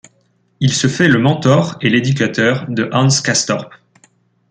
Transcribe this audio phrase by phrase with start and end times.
[0.61, 3.69] Il se fait le mentor et l'éducateur de Hans Castorp.